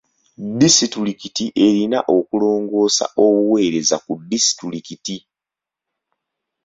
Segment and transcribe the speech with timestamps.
[0.59, 5.17] Disitulikiti erina okulongoosa obuweereza ku disitulikiti.